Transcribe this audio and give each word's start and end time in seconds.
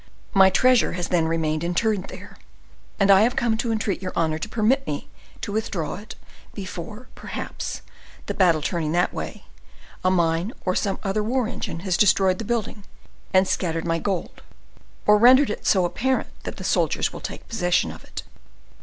My 0.33 0.49
treasure 0.49 0.93
has 0.93 1.09
then 1.09 1.27
remained 1.27 1.63
interred 1.63 2.07
there, 2.07 2.35
and 2.99 3.11
I 3.11 3.21
have 3.21 3.35
come 3.35 3.55
to 3.57 3.71
entreat 3.71 4.01
your 4.01 4.13
honor 4.15 4.39
to 4.39 4.49
permit 4.49 4.87
me 4.87 5.09
to 5.41 5.51
withdraw 5.51 5.93
it 5.97 6.15
before, 6.55 7.07
perhaps, 7.13 7.83
the 8.25 8.33
battle 8.33 8.63
turning 8.63 8.93
that 8.93 9.13
way, 9.13 9.45
a 10.03 10.09
mine 10.09 10.53
or 10.65 10.73
some 10.75 10.97
other 11.03 11.21
war 11.21 11.47
engine 11.47 11.81
has 11.81 11.97
destroyed 11.97 12.39
the 12.39 12.45
building 12.45 12.83
and 13.31 13.47
scattered 13.47 13.85
my 13.85 13.99
gold, 13.99 14.41
or 15.05 15.19
rendered 15.19 15.51
it 15.51 15.67
so 15.67 15.85
apparent 15.85 16.29
that 16.45 16.57
the 16.57 16.63
soldiers 16.63 17.13
will 17.13 17.21
take 17.21 17.47
possession 17.47 17.91
of 17.91 18.03
it." 18.03 18.23